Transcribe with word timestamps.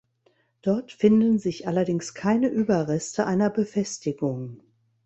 Dort 0.63 0.93
finden 0.93 1.37
sich 1.37 1.67
allerdings 1.67 2.15
keine 2.15 2.47
Überreste 2.49 3.27
einer 3.27 3.51
Befestigung. 3.51 4.59